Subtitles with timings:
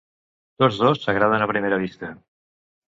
[0.63, 2.15] Tots dos s'agraden a primera vista.